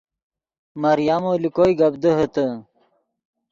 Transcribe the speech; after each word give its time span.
مریمو 0.81 1.31
لے 1.41 1.49
کوئے 1.55 1.71
گپ 1.79 1.93
دیہے 2.01 2.27
تے 2.33 2.45